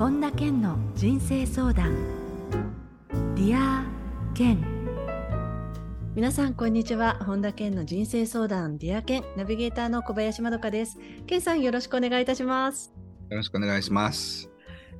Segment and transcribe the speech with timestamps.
[0.00, 1.94] 本田健の人生相談。
[3.34, 3.84] Dear
[4.32, 4.64] 健
[6.14, 7.22] 皆さんこんにちは。
[7.26, 10.96] 本田健の人生相談 Dear 健ナビゲーターの小林まどかです。
[11.26, 12.94] 健さんよろしくお願いいたします。
[13.28, 14.48] よろしくお願いします。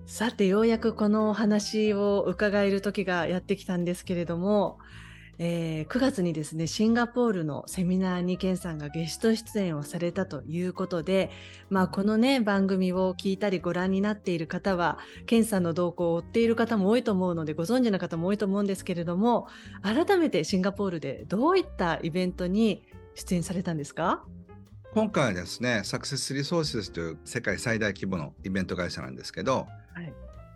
[0.04, 4.76] さてようやくこのお話を伺える時がやってきたんですけれども
[5.42, 11.30] えー、9月にですねシンガポールのセミナーにケンさんがゲスト出演をされたということで、
[11.70, 19.48] まあ、このね番組を聞いたりご覧になっている方はケンさんの動向を追っている方も多いと思うのでご存知の方も多いと思うんですけれども
[19.82, 22.84] 改めてシンガポールでどういったイベントに
[23.14, 24.22] 出演されたんですか？
[24.92, 29.68] 今回はですねサクセスリソースという世界最大規模のイベント会社なんですけど、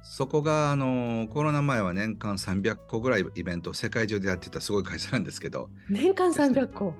[0.04, 5.70] そこがあのコロナ前は年間300個ぐらいイベントを世界中でやってたすごい会社なんですけど。
[5.88, 6.94] 年間300個？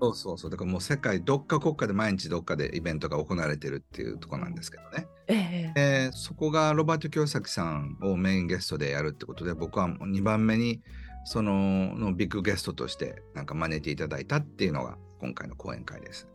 [0.00, 0.50] そうそうそう。
[0.50, 10.80] だからもう世界どっか国家で毎日どっかでイベントが行われてるっていうとこなんですけどね、ええー、そこがロバート京崎さんをメインゲストでやるってことで僕は2番目に
[11.24, 16.26] そののビッグゲストとしてなんか招いていただいたっていうのが今回の講演会です。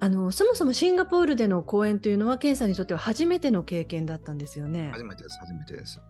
[0.00, 4.90] あのそもそもシンガポールでの公演というのは、ケンさんにとっては初めての経験だったんですよね。
[4.92, 6.00] 初めてです、初めてです。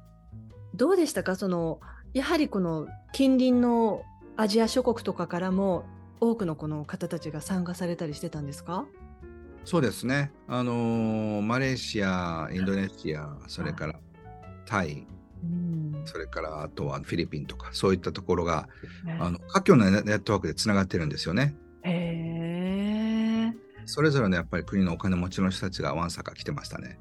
[0.75, 1.81] どうでしたか、その
[2.13, 4.03] やはりこの近隣の
[4.37, 5.85] アジア諸国とかからも
[6.21, 8.87] 多くのこの方たちが参加されたりしてたんですか？
[9.65, 13.99] そうですね、あのー、マレーシア、インドネシア、それから
[14.65, 15.07] タイ、
[15.43, 18.69] うん、それからあとはフィリピンとか、そういったところが、
[19.19, 21.55] あの華僑のネットワークでつながってるんですよね。
[23.89, 26.99] それぞれのやっぱり国のお金持ちの人たちがわんさか来てましたね。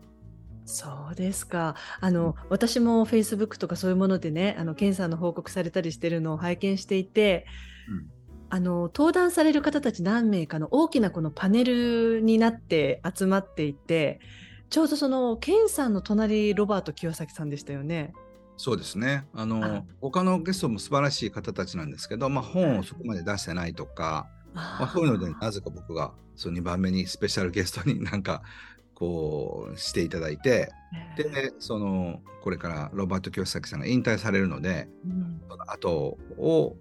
[0.66, 1.76] そうですか。
[2.02, 7.46] あの、私もフェイスブックとかそういうものでね、あの、検査の報告されたりしてるのを拝見していて、
[7.90, 8.08] うん、
[8.50, 14.20] あの、登壇される方たち何名かの大きなこのパネルになって集まっていて、
[14.70, 18.14] ちょうどその、ケンさんの隣、ロバート清崎さんでしたよね。
[18.58, 19.26] そうですね。
[19.34, 28.42] あの、あ他のゲストも素晴らしい方たちなんですけど、まあ、本をそこまで出してないとか、まあ、そういうのでなぜか僕がその2番目にスペシャルゲストに なんか
[28.94, 30.72] こうしていただいて、
[31.16, 36.76] でそのこれからロバート清崎さんが引退されるので、うん、その後を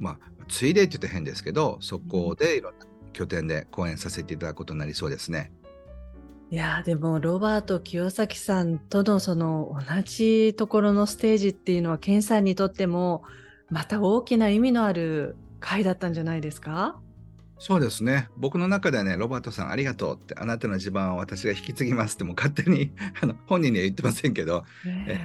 [0.00, 5.52] まあついでって言って変ですけどそこでいろんな拠点で講演させていただくことになりそうですね。
[6.50, 13.22] いやでもロバート清崎さんとのその同じところのステージっていうのはケンさんにとっても
[13.68, 16.98] また大きな意味のある回だったんじゃないですか？
[17.60, 18.30] そうですね。
[18.38, 22.90] 僕の中ではね、ロバートさんありがとうって、あなたの地盤を私が引き継ぎますっても勝手に
[23.20, 25.20] あの本人には言ってませんけど、え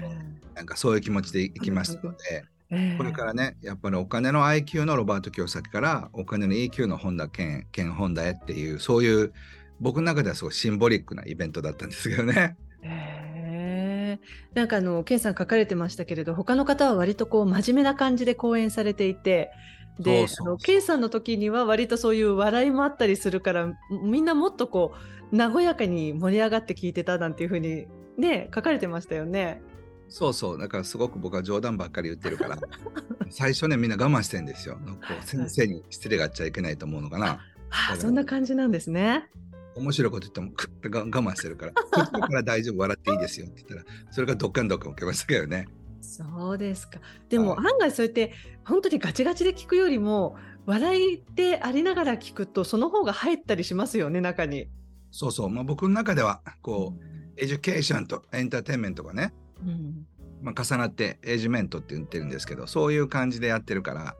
[0.54, 9.32] ー、なんかそういう気持ちでいきますので、えー、これからね、やっぱりお金の IQ のロバート清崎からお金の EQ の本田健、健本田へっていう、そういう
[9.80, 12.58] 僕の中ではすごいシンボリックなイベントだったんですけどね。
[12.84, 19.52] えー、なんかあの、ケンさん書かれてましたけれど、他の方は割とこう真面目な感じで講演されていて、
[20.00, 24.94] で、あの、K さんの時には割とそういう笑いもあったりするから、みんなもっとこ
[25.32, 29.62] う、和やかに盛り上がって聞いてたなんていうふうにね、書かれてましたよね。
[30.08, 32.58] そうそう、だからすごく僕は冗談ばっかり言ってるから、
[33.30, 34.78] 最初ね、みんな我慢してんですよ。
[35.24, 37.40] 先生に失礼があっちゃいけないと思うのかな。
[37.70, 39.28] あそんな感じなんですね。
[39.76, 45.68] 面白いこと言ってもくっ我慢してるから、こっちから大丈夫、笑っていいですよって言ったら、それがどっかんどっかん受けましたけどね。
[46.06, 47.00] そうですか。
[47.30, 48.34] でも案外そうやって
[48.66, 50.36] 本当にガチガチで聞くよりも
[50.66, 54.70] 笑いでありながら聞くとその方が入ったりしますよね中に。
[55.12, 55.50] そうそう。
[55.50, 60.06] まあ僕の中ではこう、うん、 education とエンターテインメントがね、うん、
[60.42, 64.16] まあ、重なって edutainment って言ってるんですけどそういう感じでやってるから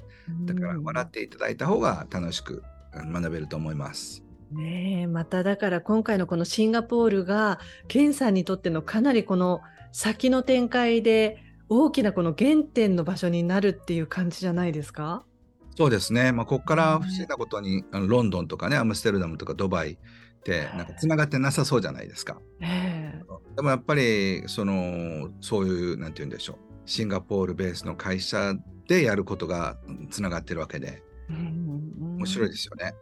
[0.46, 2.64] だから笑っていただいた方が楽しく
[2.94, 4.24] 学べると思います。
[4.52, 15.24] ねえまただから今回のこのシンガポールがケンさんにとってのかなりこの先の展開で大きなこの原点の場所になるっていう感じじゃないですか？
[15.78, 19.98] そうですね、まあ、ここから不思議なことに、あのロンドンとかねアムステルダムとかドバイっ
[20.44, 22.40] てなんかつながってなさそうじゃないですか。
[23.56, 26.58] でもやっぱりそのそういうなんて言うんでしょう。
[26.86, 28.54] シンガポールベースの会社
[28.88, 29.78] でやることが
[30.12, 32.94] つながってるわけで、面白いですよね。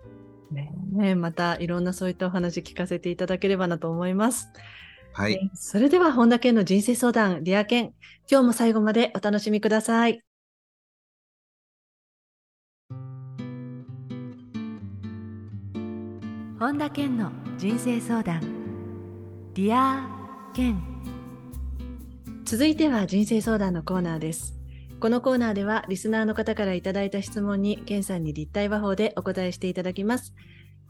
[0.94, 4.48] ねまたいろんなそういったお話聞かせていただければなと思います。
[5.16, 5.52] はい。
[5.54, 7.94] それでは、本田健の人生相談、 Dear 健。
[8.30, 10.22] 今日も最後までお楽しみください。
[16.60, 18.42] 本田健の人生相談、
[19.54, 20.08] Dear
[20.56, 20.82] 健。
[22.44, 24.56] 続いては人生相談のコーナーです。
[25.00, 30.34] このコーナーでは、リスナーの方からいただいた質問に、健さんに立体話法でお答えしていただきます。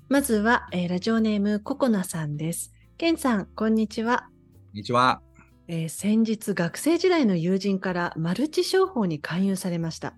[0.07, 2.71] まずは、えー、ラジオネームココナさんです。
[2.95, 4.19] ケンさん、こんにちは。
[4.19, 4.25] こ
[4.75, 5.21] んにちは。
[5.67, 10.13] えー、先日学生時代の友人からマルチ商法に勧誘されました。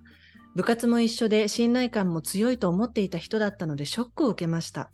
[0.56, 4.92] 部活も一緒で信頼感も強いと思っていた人だったのでショックを受けました。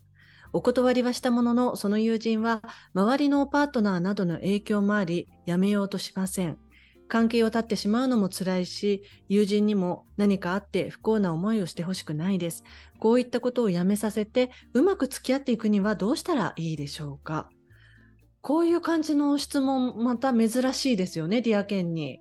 [0.54, 2.62] お断りはしたもののその友人は
[2.94, 6.60] 周りのパートナーなどの影響もありやめようとしません。
[7.08, 12.64] 関係を絶ってしまうのも辛いし友人にも何かあって不幸な思いをしてほしくないです。
[13.00, 17.50] こういったことをやめさせてうまく付き合っていくにはどうしたらいいでしょうか？
[18.42, 22.20] こういう感じの質問、また珍しいですよね、ディアケンに。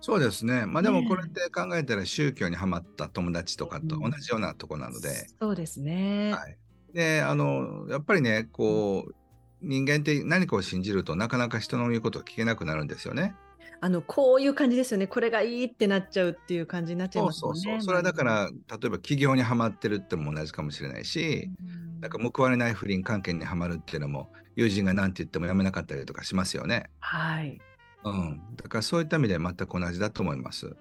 [0.00, 0.64] そうですね。
[0.66, 5.08] まあでもこれって考えたら宗教にはまった友達とかと同じようなとこなので。
[5.08, 6.32] うん、そうですね。
[6.32, 6.56] はい。
[6.94, 9.14] で、あの、やっぱりね、こう、
[9.60, 13.34] 人間って何かを信じるとなかなか人の言うことを聞けなくなるんですよね。
[13.80, 15.06] あのこういう感じですよね。
[15.06, 17.40] これがいいってなっちゃうっていう感じになっちゃいますね。
[17.40, 17.82] そうそうそう。
[17.82, 26.90] それはだから例えば企業にはまってるっても同じかもしれないし、うん、なんか報われない不倫関係にはまるっていうのも友人が何て言ってもやめなかったりとかしますよね。
[27.00, 27.60] はい。
[28.04, 28.40] うん。
[28.56, 30.76] だからそういった意味で全く同じだと思います。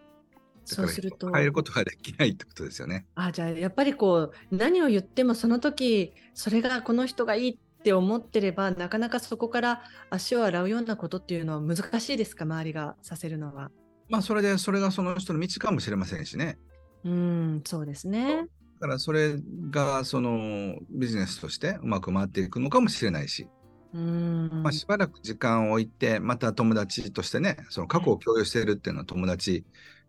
[0.67, 3.05] そうすると変えることができないってことですよね。
[3.15, 12.43] あじゃあやっぱりこう何を言ってもその時それがこの人がいいって思ってればなかなかそこから足を洗うようなことっていうのは難しいですか？
[12.43, 13.71] 周りがさせるのは。
[14.09, 16.57] まあそれでそれがその人の道かもしれませんしね。
[17.05, 18.47] うんそうですね。
[18.81, 19.35] だからそれ
[19.69, 23.47] がそのビジネスとしてうまく回っていくのかもしれないし。
[23.93, 29.63] うんまあ、しばらく時間を置いて、また友達としてね、その過去を共有しているっていうのは友達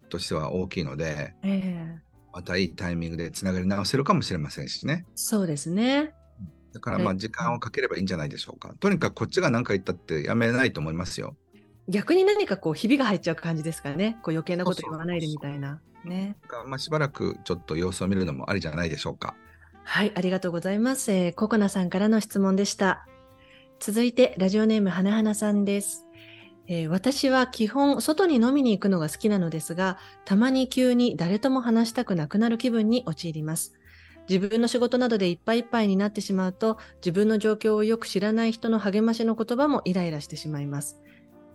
[0.08, 5.06] としては大きいので、えー、またいいタイミングでつながり直せるかもしれませんしね。
[5.14, 6.12] そうですね。
[6.78, 8.72] だからまあ時間をかければいいんじゃないでしょうか。
[8.78, 11.36] とにかくこっちが何か言ったってやめないと思いますよ。
[11.88, 14.18] 逆に何かこうひびが入っちゃう感じですかね。
[14.22, 15.80] こう余計なこと言わないでみたいな。
[16.04, 16.36] ね。
[16.66, 19.34] まあしばらくちょっと様子を見るのもありじゃないでしょうか。
[19.84, 21.10] はい、ありがとうございます。
[21.10, 23.06] えー、ココナさんからの質問でした。
[23.80, 26.04] 続いて、ラジオネーム、はなはなさんです。
[26.66, 33.72] えー、私は基本、外に飲みに行くのが好きなのですが、たまに急に誰とも話したくなくなる気分に陥ります。
[34.28, 41.00] 自分の仕事などでいっぱいいっぱいになってしまうと、自分の状況をよく知らない人の励ましの言葉もイライラしてしまいます。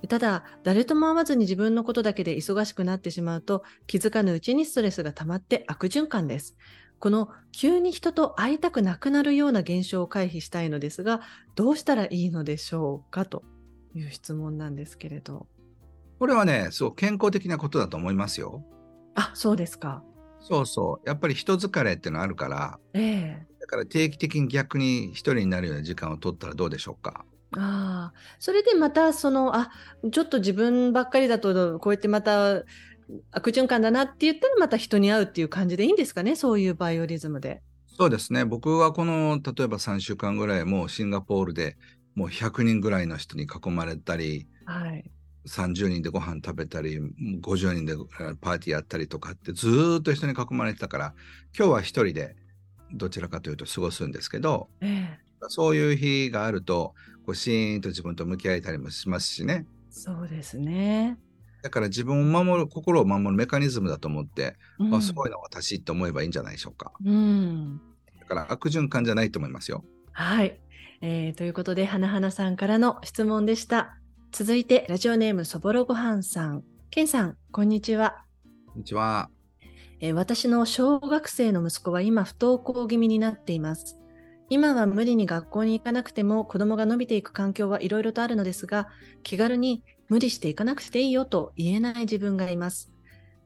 [0.10, 6.58] ただ、誰とも会わずに自分のことだけで忙しくなってしまうと、気づかぬうちにストレスが溜まって悪循環です。
[7.00, 11.22] この急に人と会いたくなくなるような現象を回避したいのですが、
[11.56, 13.44] どうしたらいいのでしょうかと
[13.94, 15.48] いう質問なんですけれど。
[16.20, 18.66] これはね、そう健康的なことだと思いますよ。
[19.16, 20.04] あ、そうですか。
[20.44, 21.08] そうそう。
[21.08, 27.26] やっぱり人疲れっていうのあるから、ええ、だから定期的に逆に一人になるような時間を取ったらどうでしょうか？
[27.56, 29.72] ああ、それでまたその、あ、
[30.12, 32.64] ちょっと自分ばっかりだと、こうやってまた
[33.32, 36.36] 悪循環だなって言ったらまた人に会うっていう感じでいいんですかね？
[36.36, 37.62] そういうバイオリズムで。
[37.96, 41.78] そうですね僕はこの例えば3週間ぐらいもうシンガポールで
[42.16, 45.12] もう100人ぐらいの人に囲まれたり、はい、
[45.48, 46.98] 30人でご飯食べたり
[47.42, 47.96] 50人で
[48.40, 51.14] パーティーやったりとかってずっと人に囲まれてたから
[51.58, 52.36] 今日は一人で
[52.94, 55.20] どちらかというと過ごすんですけど、ええ、
[55.50, 56.94] そういう日があると
[57.26, 59.66] こうシーンと自分と向き合えたりもしますしね。
[59.90, 61.18] そうですね。
[61.62, 66.92] だから自分を守る、心を守るメカニズムだと思って、うん、あすごいな、私って思えばいいんじゃないでしょうか。
[67.06, 67.82] うん、
[68.20, 69.86] だから悪循環じゃないと思いますよ。
[70.12, 70.60] はい。
[71.02, 73.98] えー、ということで、花花さんからの質問でした。
[74.34, 76.64] 続いて、ラジオネームそぼろごはんさん。
[76.90, 78.26] けんさん、こんにちは。
[78.66, 79.30] こんにちは。
[80.00, 84.00] えー、私の小学生の息子は今不登校気味になっています。
[84.50, 88.88] 今は無理に学校に行かなくても子供が伸びていく環境はいろいろとあるのですが、
[89.22, 92.92] 気軽に無理していかなくていいよと言えない自分がいます。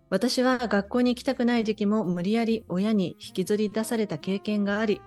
[0.10, 5.02] 私は学校に行きたくない時期も無理やり親に引きずり出された経験があり、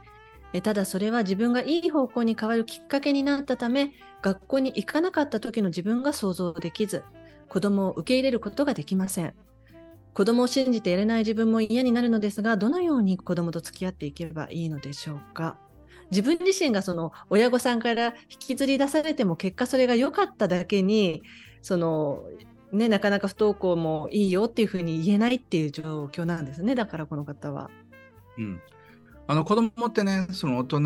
[0.62, 3.92] ただそれは自分がいい方向に変わるきっかけになったため、
[4.22, 7.04] 学校に行かなかった時の自分が想像できず、
[7.48, 9.34] 子供を受け入れることができません。
[10.12, 15.56] 子供を信じてやれない自分も嫌になるのですが、どのように子供と付き合っていけばいいのでしょうか？
[16.10, 21.22] 自分自身がその親御さんから引きずり出されても結果それが良かっただけに
[21.62, 22.24] その
[22.72, 27.70] ねなかなか不登校もいいよっていうふうに言えないっていう状況なんですねだからこの方は。
[28.38, 28.60] うん、
[29.30, 30.80] あの子供ってねその大人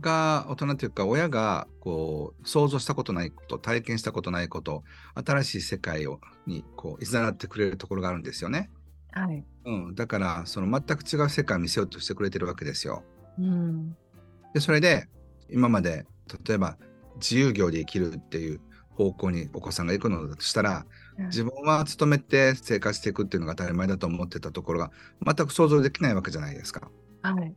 [0.00, 8.70] が大人というか親がこう想像したことないこと体験したことないこと新しい世界をにこういざなってくれるところがあるんですよね。
[9.12, 13.02] はいうん、だからその全く違う世界を見せようとしてくれてるわけですよ。
[13.38, 13.94] うん、
[14.54, 15.06] でそれで
[15.50, 16.06] 今まで
[16.46, 16.78] 例えば
[17.16, 20.86] 自由業で生きるっていう方向にお子さんが行くのだとしたら、
[21.18, 24.90] うん、自分は勤めて生活していくっていうのが当たり前だと思ってたところが
[25.22, 26.90] 全く想像できないわけじゃないですか。
[27.20, 27.54] はい、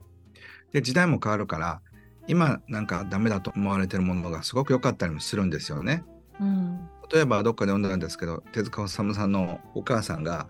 [0.73, 1.81] で時代も変わるから
[2.27, 6.03] 今なんかダメだと思われてるものがすごく良かったりもするんですよね。
[6.39, 10.47] うん、例えばどっかで読んだんですけど手塚治虫さんのお母さんが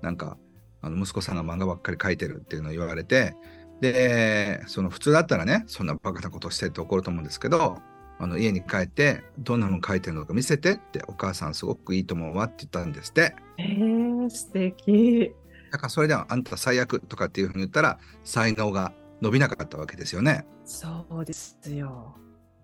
[0.00, 0.38] なんか
[0.80, 3.34] あの息子さんが漫画ばっかり描いてるっていうのを言われて
[3.80, 7.78] でその普通だったらねそんなバカなことしてって怒ると思うんですけど
[8.18, 13.36] あの家に帰ってどんなの書いてるのか見せてってお母さんすごくいいと思うわって言ったんですって。
[13.58, 15.34] えー、素敵
[15.70, 20.46] だからそれではあんた最悪とかっていうふうに言ったら才能が伸びなかったわけですよね。
[20.64, 22.16] そうですよ。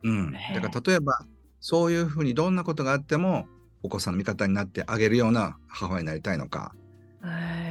[0.03, 0.33] うん。
[0.33, 1.25] だから例えば
[1.61, 3.47] そういうふうにどんなことがあっても
[3.83, 6.75] お子さんの味方になってあげるような母親になりたいのか、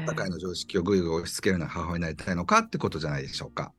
[0.08, 3.74] 社会の常識をぐいぐい押し付けるような母親になりたいのかってことじゃないでしょうか。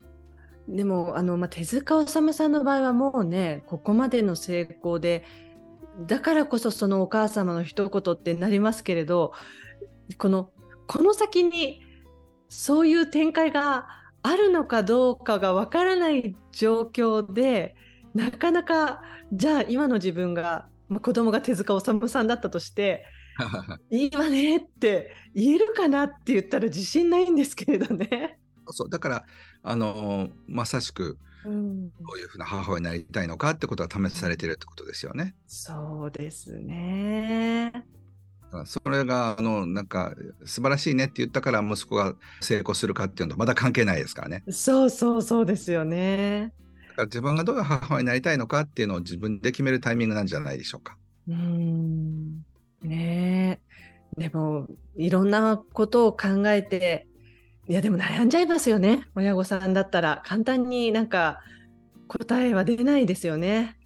[0.68, 5.25] でもあの、まあ、手塚治虫さんの場合はもうねここまでの成功で
[6.06, 9.32] だからこそそのお母様の一言ってなりますけれど
[10.18, 10.50] この
[10.87, 11.82] この先に
[12.49, 13.88] そういう展開が
[14.23, 17.75] あるのかどうかがわからない状況で
[18.14, 19.02] なかなか
[19.33, 23.05] じゃあ今の自分が、まあ、子供が手塚治虫さんだったとして
[23.91, 28.38] いいわねって言えるかなって言ったら自信ないんですけれどね。
[28.69, 29.25] そうだから
[29.62, 35.35] あのまさしくどういうふうな母親になりたいのかってことが試されてるってことですよね。
[35.47, 37.73] そうですね。
[38.66, 44.44] それがあのなんか素晴らしいねって言ったから息子が成功するかっていうのとまだ関係ないですからね。
[44.50, 46.52] そうそうそうですよね。
[46.90, 50.97] だから自分がどういう母親になりたいのかっていうのを自分で決めるタイミングなんじゃないでしょうか。
[51.28, 52.44] うん
[52.82, 53.61] ね
[54.16, 54.66] えでも
[54.97, 57.06] いろんなことを考えて
[57.68, 61.40] いやでも悩んじゃいますよね親御さんだったら簡単になんか
[62.09, 63.78] 答えは出ないですよね。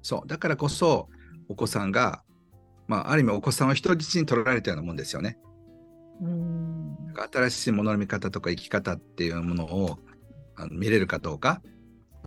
[0.00, 1.08] そうだからこそ
[1.48, 2.22] お子さんが、
[2.86, 5.38] まあ、ある意味お子さんを人質に取られたようなもんですよね。
[6.20, 6.96] うん
[7.30, 9.98] 新しいものの見方とか生き方っていうものを
[10.56, 11.62] あの見れるかどうか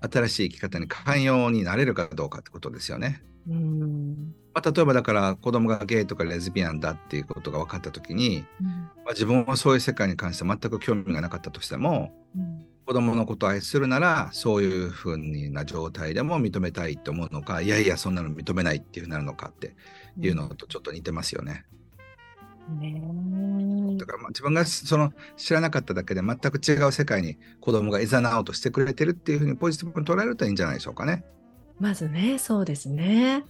[0.02, 3.24] 新しい生き方に寛容になれるかどうかってことですよね。
[3.50, 15.18] うんまあ、例えばだから子供がゲイとかレズビアンだっていうことが分かった時に、うん、まあ、自分はそういう世界に関して全く興味がなかったとしても、うん、子供のことを愛するならそういうふう
[15.52, 19.76] な状態でも認めたいと思うのかいやいやそんなの認めないっていうふうになるのかって
[20.20, 21.66] いうのとちょっと似てますよね。
[22.80, 23.02] ね
[23.98, 31.24] だからまあ自分がその知らなかっただけで全く違う世界に子供がいざなおうとしてくれてるっていうふうにポジティブに捉えるといいんじゃないでしょうかね。
[31.80, 33.44] まずねそうですね。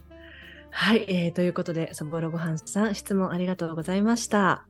[0.70, 4.66] はい、えー、ということで、そぼろごはんさん、質問ありがとうございました。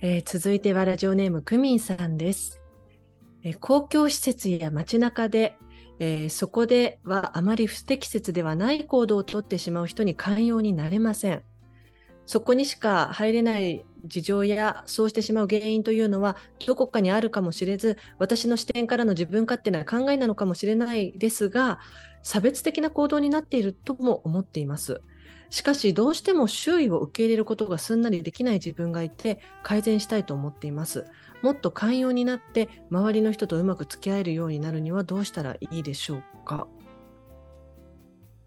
[0.00, 2.60] えー、続いてはラジオネームクミンさんです。
[3.42, 5.56] えー、公共施設や街中で、
[6.00, 11.42] えー、そこではあまり不適切ではない行動をとってしまう人に寛容になれません。
[12.26, 16.36] そこにしか入れない事情やそうしてしまう原因というのは
[16.66, 21.80] どこかにあるかもしれず私の視点からの自分勝手な考えなのかもしれないですが
[22.22, 25.00] 差別的な行動になっているとも思っています。
[25.50, 31.06] しかしどうしても周囲を受け入れることがすんなりできない自分がいて改善したいと思っています。
[31.42, 36.66] もっと寛容になって周りの人とうまく付き合えるようになるにはどうしたらいいでしょうか？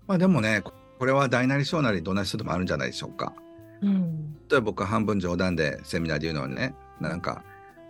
[0.07, 3.33] まあでもねこれは大なり小なりどんな人でもあるんじゃないでしょうか。
[3.81, 7.43] うん、例えば僕は半分冗談でセミナーで言うのはねなんか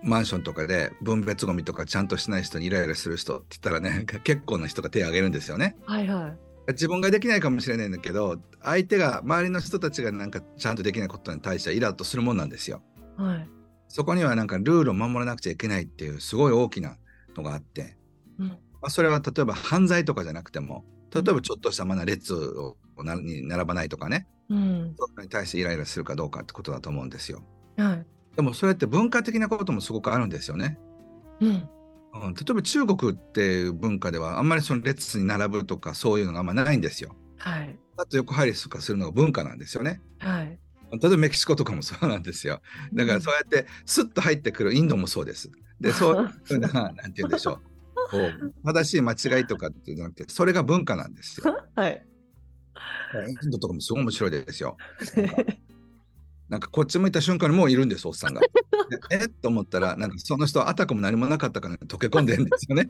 [0.03, 5.75] マンションとかで分別ゴミとかちゃんとしない人にイライラする人って言ったらね結構な人が手を挙げるんですよね。
[5.85, 12.81] はいはい自分ができないかもしれないんだけど相手が周りの人たちがなんかちゃんとできないことに対してはイラッとするもんなんですよ。
[13.17, 13.47] はい、
[13.91, 16.95] そこにはなんかルールを守らなくちゃいけないっていうすごい大きな
[17.35, 17.97] のがあって、
[18.39, 22.77] うん、まあ、それは例えば犯罪とかじゃなくても例えばちょっとしたまだ列を
[23.21, 27.43] に並ばないとかね、うん、そこに対してイライラするかどうかってことだと思うんですよ。
[27.75, 28.05] はい、
[28.37, 30.79] でもそれって文化的なこともすごくあるんですよね。
[31.41, 37.13] うん、うん、例えば中国っていう文化ではあんまりその列に並ぶとかそういうのがあんまないんですよ。
[37.37, 37.77] はい。
[37.97, 40.01] あと横入りとかするのが文化なんですよね。
[40.19, 40.57] はい。
[40.91, 42.61] 例えばメキシコとかもそうなんですよ。
[42.93, 45.49] だからそうやってスッと入ってくるインドもそうです。
[45.79, 47.59] で、そういうな、 なんて言うんでしょう。
[48.09, 51.55] こう正しい間違いとかってじゃなくて、それが文化なんですよ。
[51.75, 52.05] はい。
[53.43, 54.77] インドとかもすごい面白いですよ。
[56.49, 58.41] なんかこっち向いた瞬間にもういるんです、おっさんが。
[59.09, 59.25] え？
[59.25, 62.89] っと思ったら、なんかその人はあたかも何もなかったから溶け込んでるんですよね。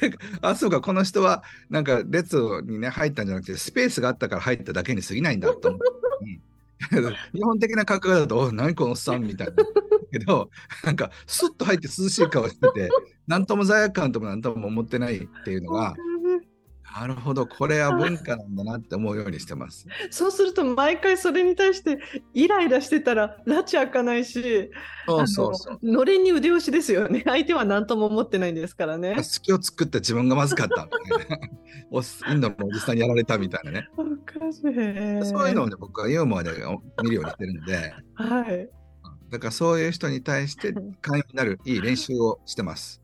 [0.00, 6.40] で、あ、そうか、この人はなんか列にね、入ったんじゃなくて、スペースがあったから入っただけに過ぎないんだと思って。
[7.34, 9.54] 日本的な感覚だと、お何このおっさんみたいな。
[10.10, 10.50] けど、
[10.84, 12.88] なんか、スッと入って涼しい顔してて、
[13.26, 15.94] なんとも罪悪感ともなんとも思ってないっていうのが、
[16.98, 19.86] なるほど、これは文化なんだなって思うようにしてます。
[20.10, 21.98] そうすると毎回それに対して
[22.32, 24.70] イライラしてたら拉致開かないし、
[25.06, 25.78] そうそうそう。
[25.82, 27.22] のれんに腕押しですよね。
[27.26, 29.22] 相手は何とも思ってないんですからね。
[29.22, 31.48] 隙を作った自分がまずかったみたいな。
[31.90, 32.04] おイ
[32.34, 33.88] ンドのおじさんにやられたみたいなね。
[33.96, 34.62] おかしい。
[34.62, 34.72] そう
[35.48, 36.50] いうのをね、僕はユーモアで
[37.02, 38.68] 見るようにしてるので、はい。
[39.30, 43.02] だからそういう人に対して寛容になるいい練習をしてます。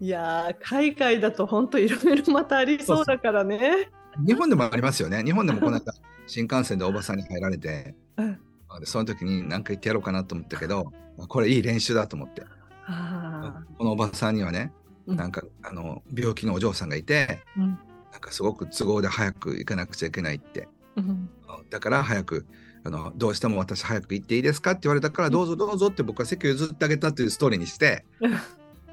[0.00, 3.90] いやー海外だと本当いろいろまたありそうだからね。
[4.26, 5.22] 日本でもありますよね。
[5.22, 5.92] 日本でもこの間、
[6.26, 8.40] 新幹線でおばさんに入られて、うん
[8.78, 10.92] でその時に何か言ってやろうかなと思ったけど、
[11.28, 12.44] これいい練習だと思って。
[12.86, 14.72] あこのおばさんにはね、
[15.06, 17.78] うんなんかあの病気のお嬢さんがいて、ーうん
[18.12, 20.68] なんかすごく都合で早く行かなくちゃいけないって。
[20.96, 21.30] うん。
[21.68, 22.46] だから早く
[22.84, 28.04] あのどうしても私早く行っていいですかって言われたからどうぞどうぞって僕は席を譲ってあげたっていうストーリーにして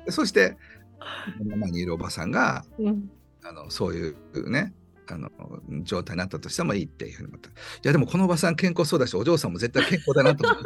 [0.06, 0.58] で そして
[1.40, 3.10] 目の前にいるおばさんがうん。
[3.44, 4.74] あのそういうね
[5.10, 5.30] あの
[5.84, 7.50] 状態になったとしてもいいっていうふうに思った。
[7.50, 10.64] いやでもこのおばさん健康そうだしお嬢さんも絶対健康だなと思って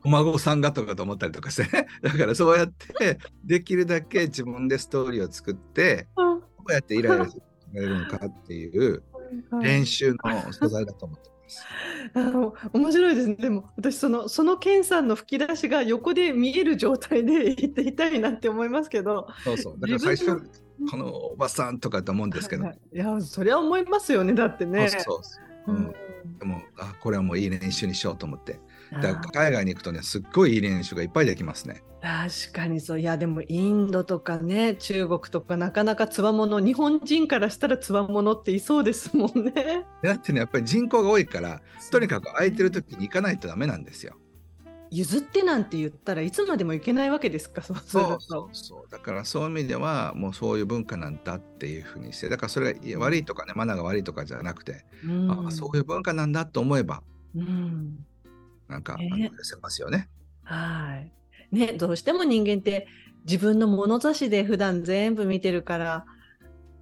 [0.04, 1.86] お孫さんがとかと思ったりとかしてね。
[2.00, 7.46] だからそうやってできるだけ自分でストーリーを作ってどうやってイライラしてら
[7.80, 9.02] れるのかっていう
[9.60, 10.18] 練習の
[10.52, 11.66] 素材だと思ってます。
[12.14, 13.34] あの面白いですね。
[13.36, 19.28] でも私そのそのケンさんの吹き出しが横で見える状態で言っていたいなって思いますけど。
[19.44, 19.80] そうそう。
[19.80, 20.42] だから最初、
[20.90, 24.88] このおばさんとかと思うんですけど、はいいやそれは思いますよねだってね。
[24.88, 25.40] そうそうそ
[25.72, 25.76] うう。
[25.76, 25.92] うんん、
[26.38, 28.60] でもあこれはもういい練習にしようと思って。
[28.94, 31.82] あだから海外に行くとね、すっごいいい練習がいっぱいできますね。
[32.02, 39.84] 確かにそういやでもインドとかね中国とかなかなかつわもの日本人からしたらつわものっていそうですもんね。
[40.02, 44.16] だってね、やっぱり人口が多いから、とにかく空いてる時に行かないとダメなんですよ。
[44.90, 47.76] 譲ってなんて言ったらいつまでも行けないわけですかそう。
[47.78, 48.90] そうそうそう。
[48.90, 57.02] だからそういう意味では、もうそういう文化なんだっていうふうにして、だからそれが悪いとかね、マナーが悪いとかじゃなくて、うんあそういう文化なんだと思えば、
[57.34, 58.04] うん
[58.72, 60.08] なんか、ねあの許せますよね。
[60.42, 61.12] はい。
[61.54, 62.88] ね、どうしても人間って
[63.24, 66.06] 自分の物差しで普段全部見てるから、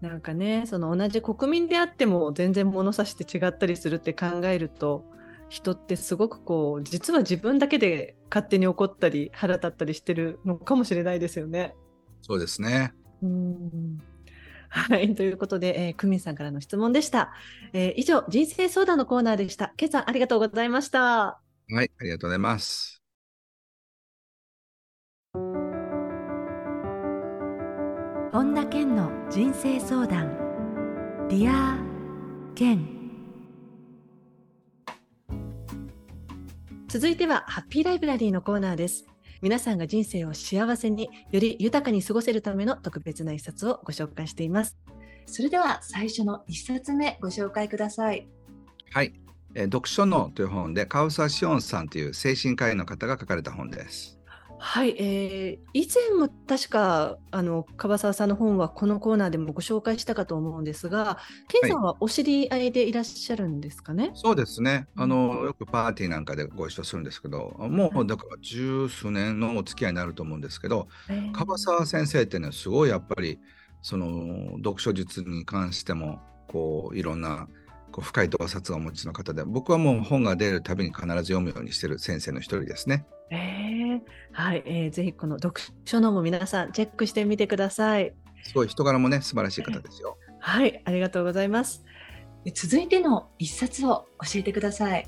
[0.01, 5.05] なんかね、その同じ国民であっても全然物差しって違ったりするって考えると、
[5.49, 11.75] 人ってすごくこう、実は自分だけで勝手に怒ったり腹立ったりしてるのかもしれないですよね。
[12.23, 12.95] そうですね。
[13.23, 13.99] うん
[14.71, 15.17] はい。
[15.17, 17.33] ということで、えー、クミンさんからの質問でした。
[17.73, 19.75] えー以上、人生相談のコーナーでした。
[19.77, 21.41] 健さん、ありがとうございました。
[21.73, 23.01] はい、ありがとうございます。
[28.33, 30.37] 本田健の人生相談。
[31.29, 31.79] Dear
[32.57, 32.89] 健。
[36.89, 39.07] 続いてはハッピーライブラリーのコーナーです。
[39.41, 44.77] 皆さんが人生を幸せにより豊かに過ごせるための特別な一冊をご紹介しています。
[45.27, 48.29] それでは最初の一冊目ご紹介ください。
[48.93, 49.20] はい、
[49.55, 54.17] えー読書脳という本で、カウサ・シオンさんという精神科医の方が書かれた本です。
[54.63, 61.17] はい、えー以前も確かあの樺沢さんの本はこのコーナーでもご紹介したかと思うんですが、
[61.49, 64.11] ケンさんはお知り合いでいらっしゃるんですかね？
[64.15, 64.87] そうですね。
[64.97, 73.41] あの、よくパーティーなんかでご一緒するんですけど、もうだから十数年のお付き合いになると思うんですけど、えー樺沢先生ってね、すごいやっぱり、
[73.81, 77.49] その読書術に関しても、こう、いろんな、
[77.91, 83.07] こう深い洞察をお持ちの方で、僕はもう本が出るたびに必ず読むようにしてる先生の一人ですね。
[83.31, 84.01] えー
[84.33, 88.15] はい、えーぜひこの読書のも皆さんチェックしてみてください。
[88.45, 90.17] すごい人柄もね、素晴らしい方ですよ。
[90.41, 91.85] はい、ありがとうございます。
[92.45, 95.07] で続いての一冊を教えてください。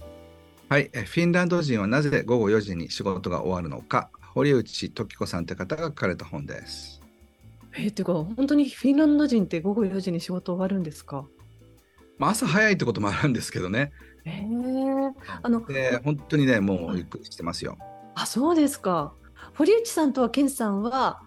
[0.68, 7.00] はい、えフィンランド人はなぜ午後4時に仕事が終わるのか、堀内時子さんという方が書かれた本です。
[7.74, 11.24] えー、ていうか本当にフィンランド人って午後4時に仕事終わるんですか？
[12.22, 13.90] まあ、朝早いってこともあるんですけどね。
[14.24, 17.76] えー、あので本当にね、もうゆっくりしてますよ。
[18.14, 19.12] あそうですか。
[19.58, 21.20] 堀内さんとはケンさんは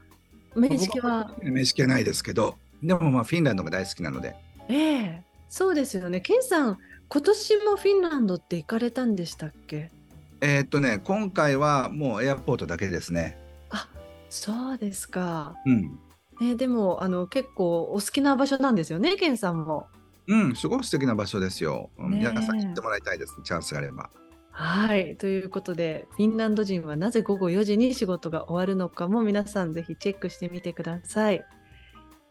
[0.55, 1.33] 面識は？
[1.37, 4.37] 僕面識はないですけど、でもまあフィンランドが大好きなので、
[4.69, 6.21] ええそうですよね。
[6.21, 6.77] ケンさん
[7.09, 9.91] 今年もフィンランドって行かれたんでしたっけ？
[10.39, 13.37] えーっとね、今回はもうエアポートだけですね。
[13.69, 13.89] あ
[14.29, 15.57] そうですか。
[15.65, 15.99] うん。
[16.39, 19.87] えーでもあの結構お好きな場所なんですよね、ケンさんも。
[20.27, 21.89] うん、すごく素敵な場所ですよ。
[21.97, 24.09] うん皆さん行ってもらいたいです、チャンスがあれば。
[24.51, 25.17] はい。
[25.17, 31.43] ということで、フィンランド人はなぜ午後4時に仕事が終わるのかも皆さんぜひチェックしてみてください。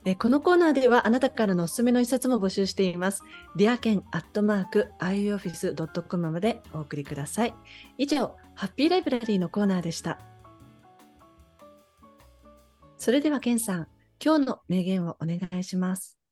[0.07, 3.22] えこのコーナーではあなたからのおすすめの一冊も募集しています。
[3.57, 7.54] ディアケンアットマーク ioffice.com までお送りください。
[7.98, 10.18] 以上、ハッピーライブラリーのコーナーでした。
[12.96, 13.88] それではケンさん、
[14.22, 16.23] 今日の名言をお願いします。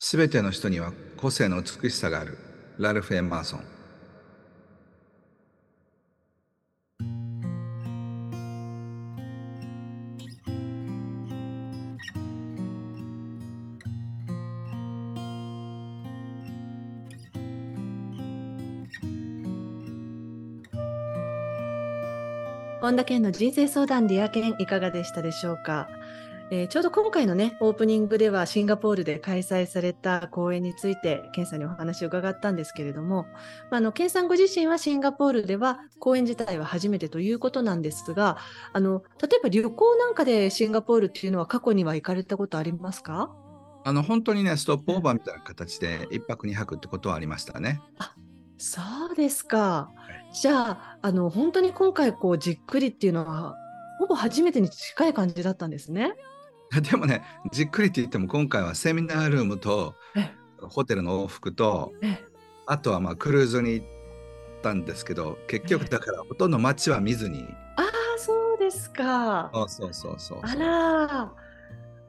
[0.00, 2.38] すべての人には個性の美しさがある。
[2.78, 3.64] ラルフ・エンマーソン。
[22.80, 25.88] 本田健の人生相談 Dear 健いかがでしたでしょうか？
[26.50, 33.24] えー、ちょうど今回のね、オープニングではシンガポールで開催された講演について、ケンさんにお話を伺ったんですけれども、
[33.70, 38.38] まあ、あの、ケンさんご自身はシンガポールでは講演自体は初めてということなんですが、
[38.72, 43.30] あの、例えば旅行なんかでシンガポールっていうのは過去には行かれたことありますか？
[43.84, 47.82] あの、本当にね、ストップオーバーみたいな形で1泊2泊ってことはありましたね。
[47.98, 48.14] あ、
[48.56, 48.80] そ
[49.12, 49.90] うですか。
[50.32, 53.54] じゃあ、あの、本当に今回こう、じっくりっていうのは、
[53.98, 56.14] ほぼ初めてに近い感じだったんですね。
[56.70, 59.94] でもね、じっくりって言っても、今回はセミナールームと、
[60.60, 61.92] ホテルの往復と、
[62.66, 63.86] あとはまあクルーズに行っ
[64.62, 67.44] たんですけど、結局だからほとんど街は見ずに。
[67.76, 69.50] ああ、そうですか。
[69.54, 71.32] そうそうそうそうあら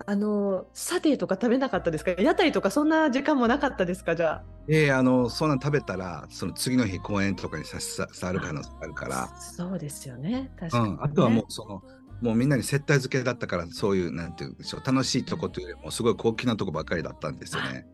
[0.05, 2.11] あの、サテとか食べなかったですか？
[2.11, 4.15] 屋台とかそんな時間もなかったですか？
[4.15, 4.43] じゃあ。
[4.67, 9.29] ええー、あの、そんな食べたら、その次の日公園とかにささる可能性あるから。
[9.39, 10.51] そうですよね。
[10.59, 11.03] 確かに、ね、うん。
[11.03, 11.83] あとはもうその、
[12.21, 17.87] もうみんなに接待付けだったからそういうなんていうんでしょう楽しいとこというよりもすごい高級なとこばっかりだったんですよね。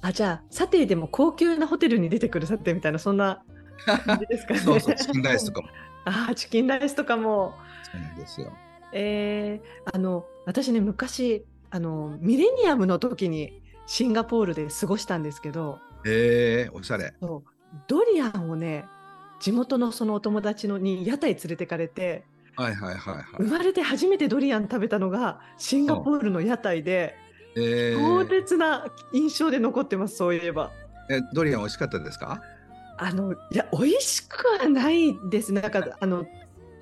[0.00, 3.42] あじゃあサテでも高級なホテルに出てくるサテみたいなそんな
[3.84, 4.60] 感じですかね。
[4.60, 5.68] そうそうチキンライスとかも。
[6.04, 7.54] あチキンライスとかも。
[7.90, 8.52] そうなんですよ。
[8.92, 15.78] えー、あの私ね昔あのミレニアムの時にシンガポールで過ごしたんですけど。
[16.06, 17.14] えー、おしゃれ。
[17.20, 17.50] そう
[17.86, 18.86] ドリアンをね
[19.40, 22.24] 地元のそのお友達のに屋台連れてかれて。
[22.62, 23.24] はいはいはいはい。
[23.38, 27.14] 生まれて初めてドリアン食べたのがシンガポールの屋台で、
[27.56, 30.72] えー、強烈な印象で残ってますそういえば。
[31.08, 32.42] えドリアン美味しかったですか？
[32.98, 35.60] あのいや美味しくはないですね。
[35.60, 36.26] なんかあの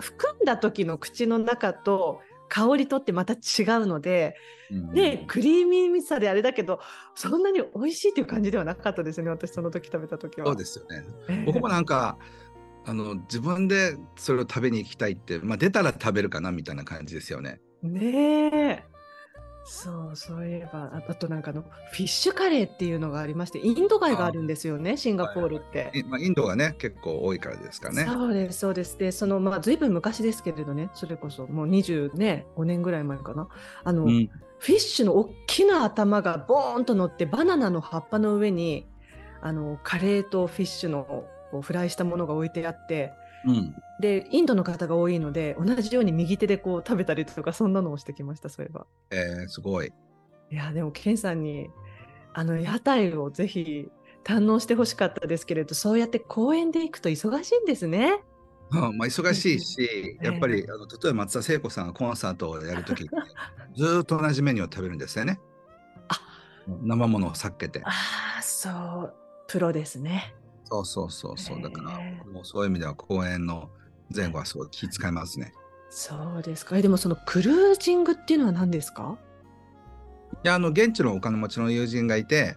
[0.01, 3.41] 含んだ時の口の中と香りとってまた違う
[3.87, 4.35] ので、
[4.71, 6.81] うん、でクリーミーさであれだけど
[7.15, 10.47] そんなに美味しいっていう感じではなかったですね私その時食べた時は。
[10.47, 11.05] そうですよね。
[11.29, 12.17] えー、僕もなんか
[12.87, 17.61] あの自分でそれを食べに行きたいって、まあ、出たら食べるかなみたいな感じですよね。
[17.83, 18.97] ねえ。
[19.69, 28.05] そうそういえばあとなんかのフィッシュカレーっていうのがありましてインド街があるんですよねシンガポールって、はいまあ、インドがね結構多いからですかね。
[28.05, 28.97] そうですそうです。
[28.97, 33.49] でそのまあ随分昔ですけれどねそれこそもう25ね年ぐらい前かな。
[33.83, 38.87] あの、うん、フィッシュの大きな頭がボーンと乗ってバナナの葉っぱの上に
[39.43, 43.13] あのカレーとフィッシュのこうフライしたものが置いてあって、
[43.45, 48.87] うん、でインドの方が多いので同じように右手でこう食べたりとかそんなのをしてきましたそういえば。
[49.11, 49.93] えー、すごい。
[50.51, 51.69] いやでもケンさんに
[52.33, 53.89] あの屋台をぜひ
[54.25, 58.21] 堪能してほしかったですけれどそうやって公園で行くと忙しいんですね。
[58.71, 63.11] うんまあ、忙しいし、 やっぱりあの例えば松田聖子さんがコンサートをやるときに
[63.77, 65.41] ずっと同じメニューを食べるんですよね。
[66.09, 66.21] あ
[66.83, 67.81] 生ものを避けて。
[67.85, 67.91] あ
[68.39, 69.15] あそう
[69.47, 70.35] プロですね。
[70.69, 71.63] そうそうそうそう。
[71.63, 71.91] だから、
[72.33, 73.71] もうそういう意味では公演の
[74.15, 75.53] 前後はすごい気遣いますね。
[75.91, 76.81] そうですか。
[76.83, 79.17] でもそのクルージングっていうのは何ですか？
[80.45, 82.57] いや、あの、現地のお金持ちの友人がいて、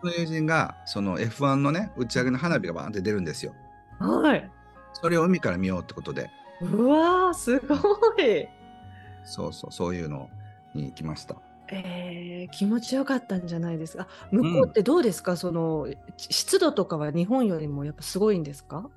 [0.00, 3.54] その友人が、その F1 のね、打ち上げの花火がバーンって出るんですよ。
[3.98, 4.50] はい。
[4.94, 6.30] それを海から見ようってことで。
[6.62, 7.74] うわー、すご
[8.20, 8.48] い。
[9.24, 10.28] そうそう、そういうの
[10.74, 11.36] に行きました。
[11.70, 14.06] えー、気持ちよかったんじゃないですか？
[14.30, 18.90] 向こうってどうですか、その湿度とかは日本よりもやっぱすごいんですか？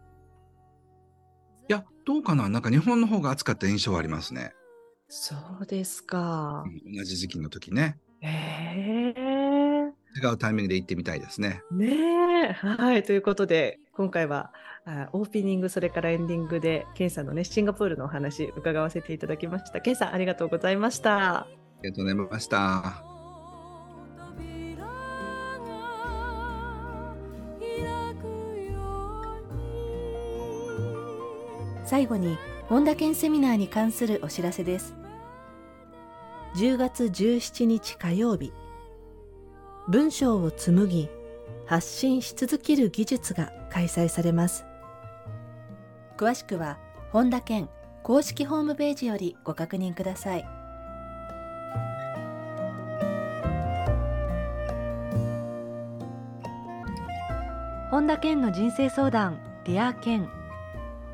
[1.70, 2.50] いや、どうかな？
[2.50, 4.54] なんか日本の方が暑かった印象はありますね。
[5.10, 6.66] そうですか。
[6.94, 7.98] 同じ時期の時ね。
[8.22, 11.62] えー、違うタイミングで行ってみたいですね。
[11.72, 13.04] ねはい。
[13.04, 14.52] ということで、今回は
[14.86, 19.82] あオープニング、それからエンディングで、ケンさんのね、シンガポールのお話、伺わせていただきました。
[19.82, 21.48] ケンさん、ありがとうございました。
[21.80, 23.04] ありがとうございました。
[31.86, 32.38] 最後に
[32.68, 34.94] 本田健セミナーに関するお知らせです。
[36.56, 38.52] 10月17日火曜日、
[39.88, 41.10] 文章を紡ぎ、
[41.66, 44.66] 発信し続ける技術が開催されます。
[46.18, 46.78] 詳しくは、
[47.12, 47.70] 本田健
[48.04, 50.57] 公式ホームページよりご確認ください。
[57.98, 60.30] 本田健の人生相談 Dear 健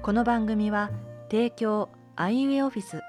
[0.02, 0.92] この番組は
[1.32, 3.00] 提供アイウエオフィス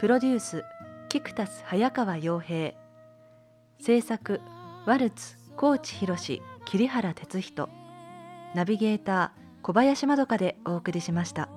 [0.00, 0.64] プロデュース
[1.10, 2.72] キクタス早川洋平。
[3.82, 4.40] 制作
[4.86, 6.16] ワルツ高知博
[6.64, 7.68] 桐原哲人。
[8.54, 11.50] ナビゲーター小林まどかでお送りしました。